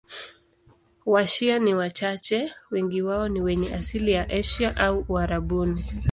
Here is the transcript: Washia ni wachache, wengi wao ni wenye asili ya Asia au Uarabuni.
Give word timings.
Washia 1.05 1.59
ni 1.59 1.73
wachache, 1.75 2.53
wengi 2.71 3.01
wao 3.01 3.27
ni 3.29 3.41
wenye 3.41 3.75
asili 3.75 4.11
ya 4.11 4.29
Asia 4.29 4.75
au 4.77 5.05
Uarabuni. 5.09 5.85